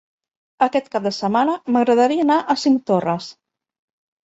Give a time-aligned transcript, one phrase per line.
[0.67, 3.31] Aquest cap de setmana m'agradaria anar a Cinctorres.